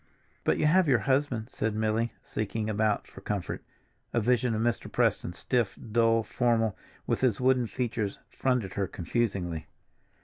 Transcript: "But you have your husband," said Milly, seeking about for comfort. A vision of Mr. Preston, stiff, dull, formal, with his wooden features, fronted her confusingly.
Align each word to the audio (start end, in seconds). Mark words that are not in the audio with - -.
"But 0.43 0.57
you 0.57 0.65
have 0.65 0.87
your 0.87 0.97
husband," 1.05 1.51
said 1.51 1.75
Milly, 1.75 2.11
seeking 2.23 2.71
about 2.71 3.05
for 3.07 3.21
comfort. 3.21 3.61
A 4.13 4.19
vision 4.19 4.55
of 4.55 4.61
Mr. 4.63 4.91
Preston, 4.91 5.33
stiff, 5.33 5.77
dull, 5.91 6.23
formal, 6.23 6.75
with 7.05 7.21
his 7.21 7.39
wooden 7.39 7.67
features, 7.67 8.17
fronted 8.27 8.73
her 8.73 8.87
confusingly. 8.87 9.67